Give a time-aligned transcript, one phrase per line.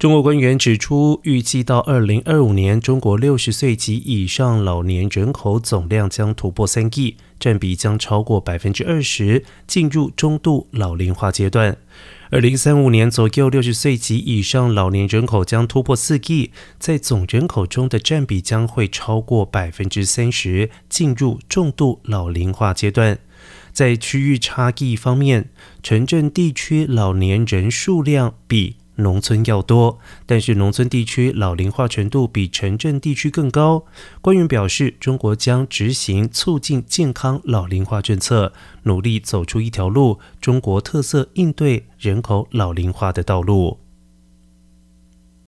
[0.00, 11.76] 中国官员指出，预计到二零二五年，中国六十岁及以上老年人口总量将突破三亿，占比将超过百分之二十，进入中度老龄化阶段。
[12.30, 23.18] 二零三五年左右，六十岁及以上老年人口将突破四亿，在总人口中的占比将会超过百分之三十，进入重度老龄化阶段。
[23.70, 25.50] 在区域差异方面，
[25.82, 33.84] 城镇地区老年人数量比农村要多，但是农村地区老龄化程度比城镇地区更高。
[34.20, 38.52] 官员表示，中国将执行促进健康老龄化政策，
[38.84, 43.78] 努力走出一条路——中国特色应对人口老龄化的道路。